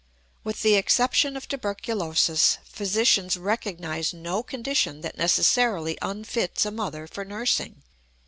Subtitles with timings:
[0.43, 7.23] With the exception of tuberculosis, physicians recognize no condition that necessarily unfits a mother for
[7.23, 7.83] nursing.